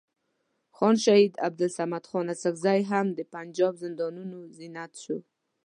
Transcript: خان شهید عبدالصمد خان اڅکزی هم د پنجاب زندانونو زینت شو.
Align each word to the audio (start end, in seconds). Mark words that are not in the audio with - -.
خان 0.77 0.95
شهید 1.05 1.33
عبدالصمد 1.47 2.03
خان 2.11 2.25
اڅکزی 2.33 2.81
هم 2.91 3.05
د 3.17 3.19
پنجاب 3.33 3.73
زندانونو 3.83 4.39
زینت 4.57 4.93
شو. 5.03 5.17